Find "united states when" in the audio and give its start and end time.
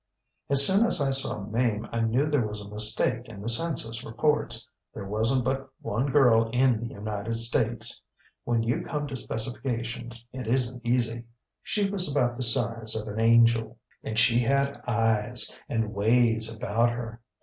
6.91-8.63